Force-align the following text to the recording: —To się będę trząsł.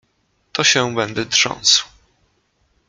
—To 0.53 0.63
się 0.63 0.95
będę 0.95 1.25
trząsł. 1.25 1.83